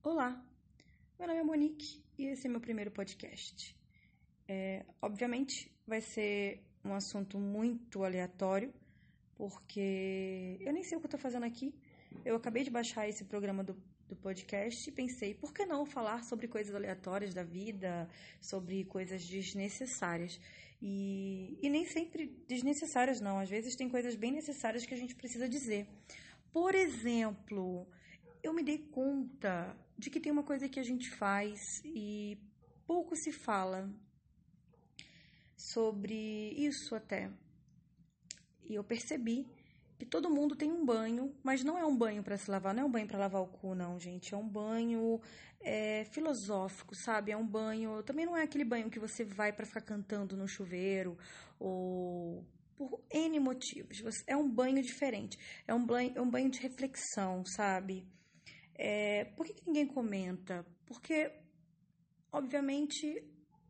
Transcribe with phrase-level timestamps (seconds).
[0.00, 0.40] Olá,
[1.18, 3.76] meu nome é Monique e esse é meu primeiro podcast.
[4.46, 8.72] É, obviamente vai ser um assunto muito aleatório,
[9.34, 11.74] porque eu nem sei o que eu tô fazendo aqui.
[12.24, 13.76] Eu acabei de baixar esse programa do,
[14.08, 18.08] do podcast e pensei, por que não falar sobre coisas aleatórias da vida,
[18.40, 20.40] sobre coisas desnecessárias?
[20.80, 23.40] E, e nem sempre desnecessárias, não.
[23.40, 25.88] Às vezes tem coisas bem necessárias que a gente precisa dizer.
[26.52, 27.84] Por exemplo,
[28.44, 32.38] eu me dei conta de que tem uma coisa que a gente faz e
[32.86, 33.90] pouco se fala
[35.56, 36.14] sobre
[36.56, 37.30] isso até.
[38.64, 39.46] E eu percebi
[39.98, 42.84] que todo mundo tem um banho, mas não é um banho para se lavar, não
[42.84, 44.32] é um banho para lavar o cu, não, gente.
[44.32, 45.20] É um banho
[45.60, 47.32] é, filosófico, sabe?
[47.32, 48.02] É um banho.
[48.04, 51.18] Também não é aquele banho que você vai para ficar cantando no chuveiro
[51.58, 54.00] ou por N motivos.
[54.26, 55.36] É um banho diferente.
[55.66, 58.06] É um banho, é um banho de reflexão, sabe?
[58.78, 60.64] É, por que, que ninguém comenta?
[60.86, 61.32] Porque,
[62.32, 63.22] obviamente,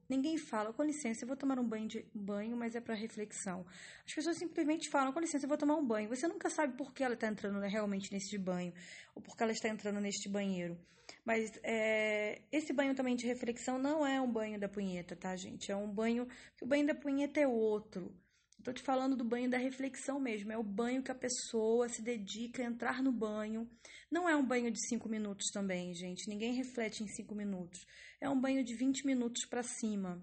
[0.08, 3.64] ninguém fala, com licença, eu vou tomar um banho, de, banho mas é para reflexão.
[4.06, 6.08] As pessoas simplesmente falam, com licença, eu vou tomar um banho.
[6.10, 8.72] Você nunca sabe por que ela está entrando realmente nesse banho,
[9.14, 10.78] ou por que ela está entrando neste banheiro.
[11.24, 15.72] Mas é, esse banho também de reflexão não é um banho da punheta, tá, gente?
[15.72, 16.28] É um banho.
[16.60, 18.14] O banho da punheta é outro.
[18.58, 20.52] Estou te falando do banho da reflexão mesmo.
[20.52, 23.70] É o banho que a pessoa se dedica a entrar no banho.
[24.10, 26.28] Não é um banho de cinco minutos também, gente.
[26.28, 27.86] Ninguém reflete em cinco minutos.
[28.20, 30.22] É um banho de 20 minutos para cima.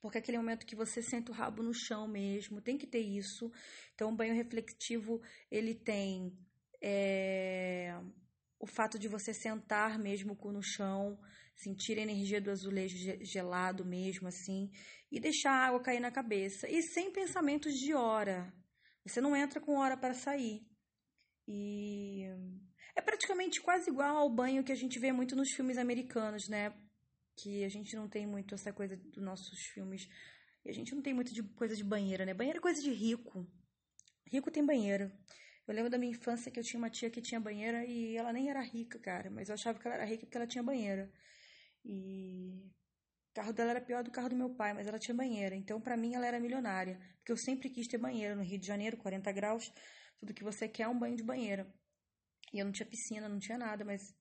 [0.00, 3.00] Porque é aquele momento que você senta o rabo no chão mesmo, tem que ter
[3.00, 3.52] isso.
[3.94, 6.36] Então, o banho reflectivo, ele tem
[6.82, 7.96] é,
[8.62, 11.18] o fato de você sentar mesmo com no chão,
[11.56, 14.70] sentir a energia do azulejo gelado mesmo, assim,
[15.10, 16.68] e deixar a água cair na cabeça.
[16.70, 18.54] E sem pensamentos de hora.
[19.04, 20.64] Você não entra com hora para sair.
[21.48, 22.22] E
[22.94, 26.72] é praticamente quase igual ao banho que a gente vê muito nos filmes americanos, né?
[27.36, 30.08] Que a gente não tem muito essa coisa dos nossos filmes.
[30.64, 32.32] E a gente não tem muito de coisa de banheira, né?
[32.32, 33.44] Banheira é coisa de rico.
[34.24, 35.10] Rico tem banheiro.
[35.66, 38.32] Eu lembro da minha infância que eu tinha uma tia que tinha banheira e ela
[38.32, 41.10] nem era rica, cara, mas eu achava que ela era rica porque ela tinha banheira.
[41.84, 42.70] E
[43.30, 45.54] o carro dela era pior do carro do meu pai, mas ela tinha banheira.
[45.54, 47.00] Então, para mim, ela era milionária.
[47.18, 49.72] Porque eu sempre quis ter banheira no Rio de Janeiro, 40 graus.
[50.18, 51.72] Tudo que você quer é um banho de banheira.
[52.52, 54.14] E eu não tinha piscina, não tinha nada, mas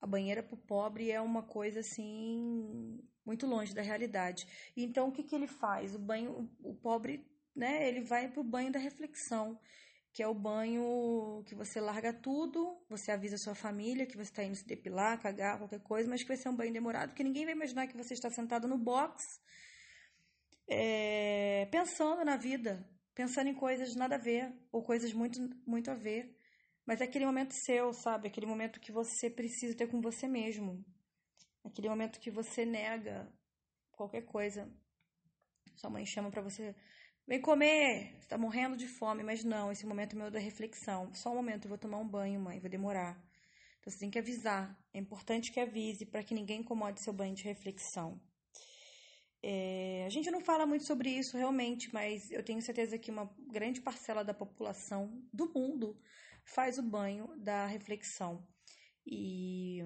[0.00, 4.46] a banheira pro pobre é uma coisa assim muito longe da realidade.
[4.76, 5.94] Então o que que ele faz?
[5.94, 9.58] O banho, o pobre, né, ele vai pro banho da reflexão
[10.14, 14.44] que é o banho que você larga tudo, você avisa sua família que você está
[14.44, 17.44] indo se depilar, cagar, qualquer coisa, mas que vai ser um banho demorado, porque ninguém
[17.44, 19.40] vai imaginar que você está sentado no box
[20.68, 25.94] é, pensando na vida, pensando em coisas nada a ver, ou coisas muito, muito a
[25.94, 26.38] ver.
[26.86, 28.28] Mas é aquele momento seu, sabe?
[28.28, 30.84] Aquele momento que você precisa ter com você mesmo.
[31.64, 33.32] Aquele momento que você nega
[33.90, 34.70] qualquer coisa.
[35.76, 36.74] Sua mãe chama para você
[37.26, 41.12] Vem comer, está morrendo de fome, mas não, esse momento é meu da reflexão.
[41.14, 43.18] Só um momento, eu vou tomar um banho, mãe, vai demorar.
[43.80, 44.78] Então você tem que avisar.
[44.92, 48.20] É importante que avise para que ninguém incomode seu banho de reflexão.
[49.42, 53.30] É, a gente não fala muito sobre isso realmente, mas eu tenho certeza que uma
[53.50, 55.98] grande parcela da população do mundo
[56.44, 58.46] faz o banho da reflexão.
[59.06, 59.82] E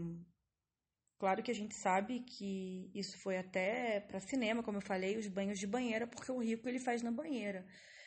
[1.19, 5.27] Claro que a gente sabe que isso foi até para cinema, como eu falei, os
[5.27, 7.67] banhos de banheira, porque o rico ele faz na banheira.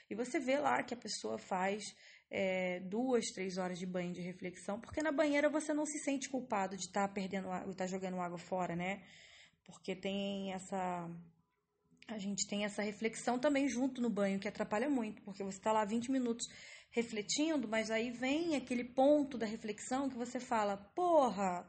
[0.10, 1.84] E você vê lá que a pessoa faz
[2.30, 6.30] é, duas, três horas de banho de reflexão, porque na banheira você não se sente
[6.30, 9.04] culpado de estar tá perdendo, estar tá jogando água fora, né?
[9.66, 11.10] Porque tem essa
[12.08, 15.72] a gente tem essa reflexão também junto no banho, que atrapalha muito, porque você está
[15.72, 16.46] lá 20 minutos
[16.90, 21.66] refletindo, mas aí vem aquele ponto da reflexão que você fala: porra,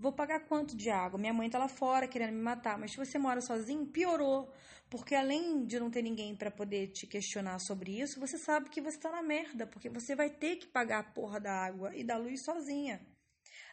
[0.00, 1.20] Vou pagar quanto de água?
[1.20, 4.50] Minha mãe tá lá fora querendo me matar, mas se você mora sozinho, piorou.
[4.88, 8.80] Porque além de não ter ninguém para poder te questionar sobre isso, você sabe que
[8.80, 12.02] você tá na merda, porque você vai ter que pagar a porra da água e
[12.02, 13.06] da luz sozinha.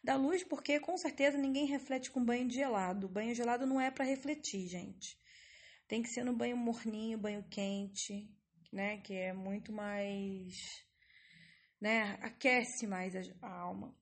[0.03, 3.07] Da luz, porque com certeza ninguém reflete com banho gelado.
[3.07, 5.17] Banho gelado não é para refletir, gente.
[5.87, 8.29] Tem que ser no banho morninho, banho quente,
[8.73, 8.97] né?
[8.97, 10.83] Que é muito mais.
[11.79, 12.19] né?
[12.21, 13.95] Aquece mais a alma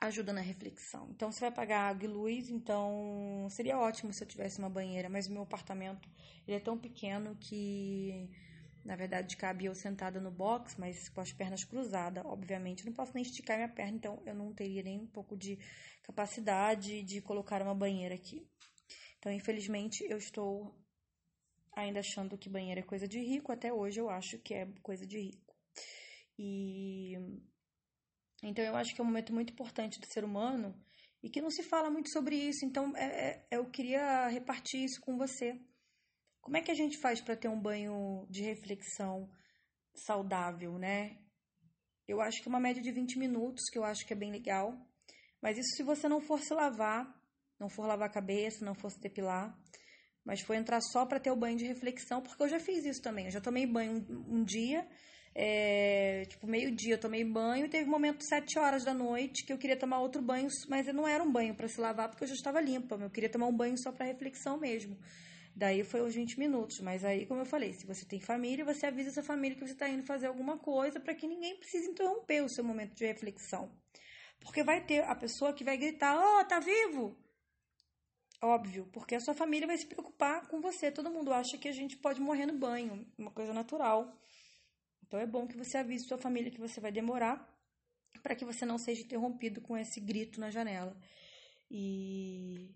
[0.00, 1.08] ajuda na reflexão.
[1.10, 5.08] Então, você vai pagar água e luz, então seria ótimo se eu tivesse uma banheira,
[5.08, 6.08] mas meu apartamento
[6.46, 8.30] ele é tão pequeno que,
[8.84, 12.80] na verdade, cabe eu sentada no box, mas com as pernas cruzadas, obviamente.
[12.80, 15.58] Eu não posso nem esticar minha perna, então eu não teria nem um pouco de
[16.02, 18.46] capacidade de colocar uma banheira aqui.
[19.18, 20.72] Então, infelizmente, eu estou
[21.72, 25.06] ainda achando que banheira é coisa de rico, até hoje eu acho que é coisa
[25.06, 25.54] de rico.
[26.38, 26.85] E
[28.48, 30.74] então eu acho que é um momento muito importante do ser humano
[31.22, 32.64] e que não se fala muito sobre isso.
[32.64, 35.60] Então, é, é, eu queria repartir isso com você.
[36.40, 39.28] Como é que a gente faz para ter um banho de reflexão
[39.94, 41.18] saudável, né?
[42.06, 44.72] Eu acho que uma média de 20 minutos, que eu acho que é bem legal.
[45.42, 47.12] Mas isso se você não for se lavar,
[47.58, 49.58] não for lavar a cabeça, não for se depilar.
[50.24, 53.02] Mas for entrar só para ter o banho de reflexão, porque eu já fiz isso
[53.02, 53.24] também.
[53.24, 54.88] Eu já tomei banho um, um dia,
[55.38, 59.52] é, tipo, meio-dia eu tomei banho e teve um momento sete horas da noite que
[59.52, 62.28] eu queria tomar outro banho, mas não era um banho para se lavar porque eu
[62.28, 62.96] já estava limpa.
[62.96, 64.96] Eu queria tomar um banho só para reflexão mesmo.
[65.54, 66.80] Daí foi os 20 minutos.
[66.80, 69.74] Mas aí, como eu falei, se você tem família, você avisa sua família que você
[69.74, 73.70] está indo fazer alguma coisa para que ninguém precise interromper o seu momento de reflexão.
[74.40, 77.14] Porque vai ter a pessoa que vai gritar: oh, tá vivo?
[78.40, 80.90] Óbvio, porque a sua família vai se preocupar com você.
[80.90, 84.16] Todo mundo acha que a gente pode morrer no banho, uma coisa natural.
[85.06, 87.52] Então é bom que você avise sua família que você vai demorar
[88.22, 90.96] para que você não seja interrompido com esse grito na janela.
[91.70, 92.74] E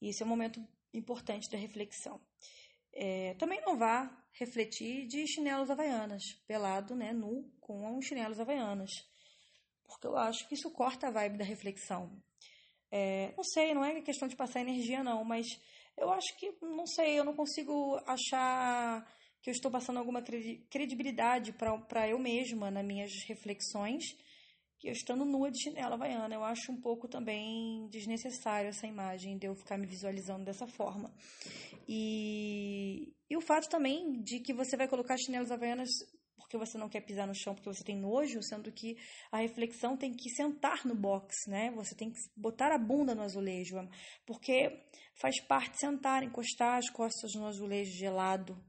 [0.00, 0.60] isso é um momento
[0.92, 2.20] importante da reflexão.
[2.92, 8.90] É, também não vá refletir de chinelos havaianas, pelado, né, nu, com chinelos havaianas,
[9.84, 12.10] porque eu acho que isso corta a vibe da reflexão.
[12.90, 15.46] É, não sei, não é questão de passar energia, não, mas
[15.96, 19.06] eu acho que, não sei, eu não consigo achar
[19.46, 20.20] que eu estou passando alguma
[20.68, 24.02] credibilidade para eu mesma nas minhas reflexões
[24.76, 26.34] que eu estando nua de chinela havaiana.
[26.34, 31.14] Eu acho um pouco também desnecessário essa imagem de eu ficar me visualizando dessa forma.
[31.86, 35.90] E, e o fato também de que você vai colocar chinelas havaianas
[36.36, 38.96] porque você não quer pisar no chão porque você tem nojo, sendo que
[39.30, 41.70] a reflexão tem que sentar no box, né?
[41.76, 43.76] Você tem que botar a bunda no azulejo,
[44.26, 44.88] porque
[45.20, 48.60] faz parte sentar, encostar as costas no azulejo gelado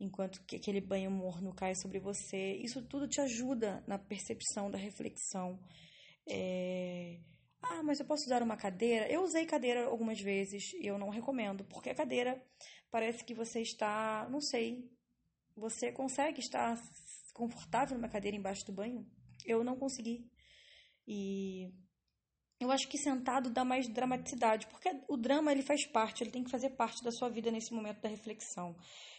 [0.00, 2.54] enquanto que aquele banho morno cai sobre você.
[2.56, 5.58] Isso tudo te ajuda na percepção da reflexão.
[6.28, 7.20] É...
[7.60, 9.10] Ah, mas eu posso usar uma cadeira?
[9.10, 12.40] Eu usei cadeira algumas vezes e eu não recomendo, porque a cadeira
[12.90, 14.88] parece que você está, não sei,
[15.56, 16.80] você consegue estar
[17.34, 19.04] confortável numa cadeira embaixo do banho?
[19.44, 20.30] Eu não consegui.
[21.06, 21.72] E
[22.60, 26.44] eu acho que sentado dá mais dramaticidade, porque o drama ele faz parte, ele tem
[26.44, 28.76] que fazer parte da sua vida nesse momento da reflexão.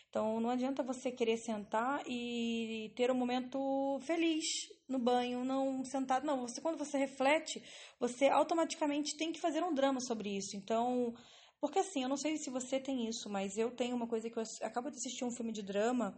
[0.09, 4.43] Então não adianta você querer sentar e ter um momento feliz
[4.87, 6.47] no banho, não sentado, não.
[6.47, 7.63] Você quando você reflete,
[7.99, 10.57] você automaticamente tem que fazer um drama sobre isso.
[10.57, 11.13] Então,
[11.61, 14.37] porque assim, eu não sei se você tem isso, mas eu tenho uma coisa que
[14.37, 16.17] eu acabo de assistir um filme de drama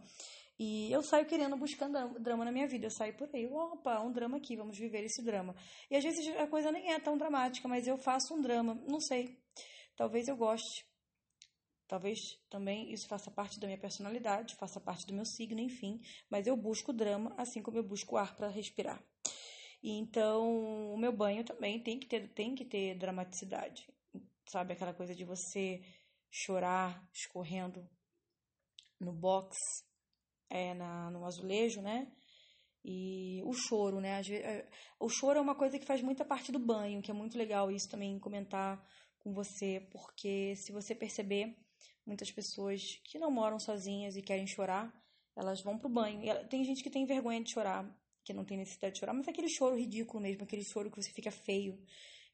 [0.58, 2.86] e eu saio querendo, buscando drama na minha vida.
[2.86, 5.54] Eu saio por aí, opa, um drama aqui, vamos viver esse drama.
[5.90, 9.00] E às vezes a coisa nem é tão dramática, mas eu faço um drama, não
[9.00, 9.38] sei.
[9.96, 10.91] Talvez eu goste.
[11.92, 16.00] Talvez também isso faça parte da minha personalidade, faça parte do meu signo, enfim.
[16.30, 18.98] Mas eu busco drama, assim como eu busco ar para respirar.
[19.82, 23.86] E então, o meu banho também tem que ter, tem que ter dramaticidade.
[24.46, 25.82] Sabe aquela coisa de você
[26.30, 27.86] chorar escorrendo
[28.98, 29.54] no box,
[30.48, 32.10] é, na, no azulejo, né?
[32.82, 34.22] E o choro, né?
[34.30, 34.66] É,
[34.98, 37.70] o choro é uma coisa que faz muita parte do banho, que é muito legal
[37.70, 38.82] isso também comentar
[39.18, 41.54] com você, porque se você perceber,
[42.04, 44.92] Muitas pessoas que não moram sozinhas e querem chorar,
[45.36, 46.22] elas vão pro banho.
[46.24, 47.88] E tem gente que tem vergonha de chorar,
[48.24, 51.00] que não tem necessidade de chorar, mas é aquele choro ridículo mesmo, aquele choro que
[51.00, 51.78] você fica feio.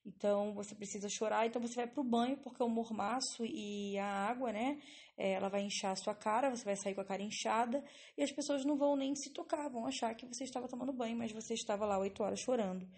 [0.06, 4.52] Então você precisa chorar, então você vai pro banho, porque o mormaço e a água,
[4.52, 4.80] né?
[5.16, 7.84] É, ela vai inchar a sua cara, você vai sair com a cara inchada,
[8.16, 11.16] e as pessoas não vão nem se tocar, vão achar que você estava tomando banho,
[11.16, 12.88] mas você estava lá oito horas chorando.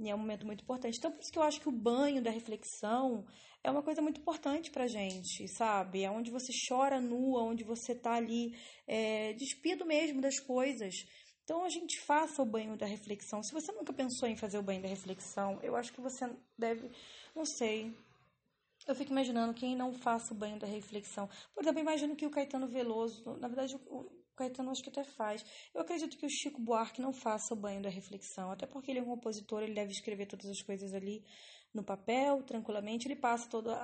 [0.00, 0.96] E é um momento muito importante.
[0.96, 3.26] Então, por isso que eu acho que o banho da reflexão
[3.62, 6.02] é uma coisa muito importante pra gente, sabe?
[6.02, 10.94] É onde você chora nua, onde você tá ali é, despido mesmo das coisas.
[11.44, 13.42] Então, a gente faça o banho da reflexão.
[13.42, 16.90] Se você nunca pensou em fazer o banho da reflexão, eu acho que você deve,
[17.36, 17.94] não sei,
[18.86, 21.28] eu fico imaginando quem não faça o banho da reflexão.
[21.54, 25.44] Por exemplo, imagino que o Caetano Veloso, na verdade, o Caetano acho que até faz.
[25.74, 29.00] Eu acredito que o Chico Buarque não faça o banho da reflexão, até porque ele
[29.00, 31.22] é um compositor, ele deve escrever todas as coisas ali
[31.74, 33.76] no papel, tranquilamente, ele passa todas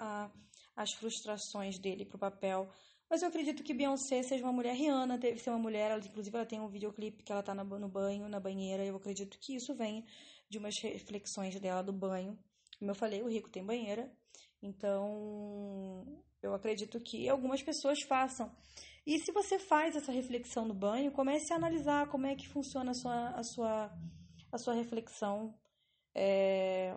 [0.75, 2.71] as frustrações dele para o papel.
[3.09, 6.35] Mas eu acredito que Beyoncé seja uma mulher, Rihanna deve ser uma mulher, ela, inclusive
[6.35, 9.75] ela tem um videoclipe que ela está no banho, na banheira, eu acredito que isso
[9.75, 10.03] venha
[10.49, 12.37] de umas reflexões dela do banho.
[12.79, 14.13] Como eu falei, o rico tem banheira,
[14.63, 18.55] então eu acredito que algumas pessoas façam.
[19.07, 22.91] E se você faz essa reflexão no banho, comece a analisar como é que funciona
[22.91, 23.99] a sua, a sua,
[24.53, 25.55] a sua reflexão.
[26.15, 26.97] É,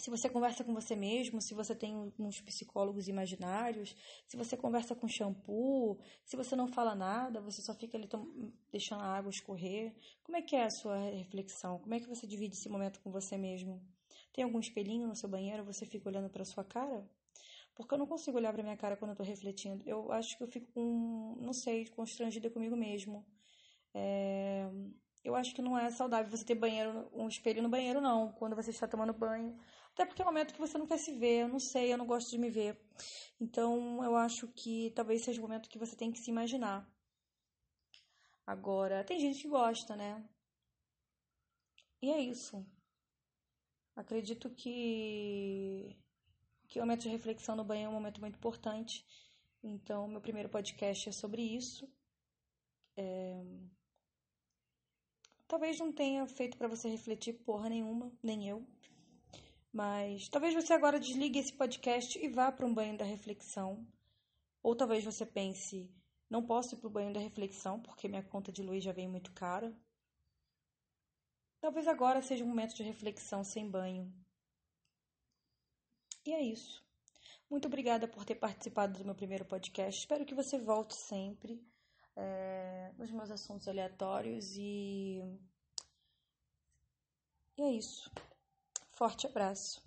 [0.00, 3.94] se você conversa com você mesmo, se você tem uns psicólogos imaginários,
[4.26, 8.08] se você conversa com shampoo, se você não fala nada, você só fica ali
[8.72, 9.94] deixando a água escorrer.
[10.22, 11.78] Como é que é a sua reflexão?
[11.78, 13.80] Como é que você divide esse momento com você mesmo?
[14.32, 15.64] Tem algum espelhinho no seu banheiro?
[15.64, 17.08] Você fica olhando para sua cara?
[17.74, 19.82] Porque eu não consigo olhar para minha cara quando eu tô refletindo.
[19.86, 23.24] Eu acho que eu fico com, não sei, constrangida comigo mesmo.
[23.94, 24.68] É,
[25.24, 28.56] eu acho que não é saudável você ter banheiro, um espelho no banheiro, não, quando
[28.56, 29.58] você está tomando banho.
[29.92, 31.98] Até porque é um momento que você não quer se ver, eu não sei, eu
[31.98, 32.80] não gosto de me ver.
[33.40, 36.88] Então, eu acho que talvez seja o momento que você tem que se imaginar.
[38.46, 40.24] Agora, tem gente que gosta, né?
[42.02, 42.64] E é isso.
[44.00, 45.94] Acredito que
[46.66, 49.04] que o momento de reflexão no banho é um momento muito importante.
[49.62, 51.86] Então, meu primeiro podcast é sobre isso.
[52.96, 53.44] É...
[55.46, 58.66] Talvez não tenha feito para você refletir porra nenhuma, nem eu.
[59.70, 63.86] Mas talvez você agora desligue esse podcast e vá para um banho da reflexão.
[64.62, 65.92] Ou talvez você pense,
[66.30, 69.08] não posso ir para o banho da reflexão porque minha conta de luz já vem
[69.08, 69.76] muito cara.
[71.60, 74.12] Talvez agora seja um momento de reflexão sem banho.
[76.24, 76.84] E é isso.
[77.50, 80.00] Muito obrigada por ter participado do meu primeiro podcast.
[80.00, 81.60] Espero que você volte sempre
[82.16, 85.20] é, nos meus assuntos aleatórios e.
[87.56, 88.10] E é isso.
[88.92, 89.82] Forte abraço.